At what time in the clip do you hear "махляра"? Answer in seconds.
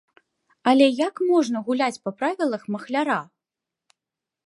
2.77-3.19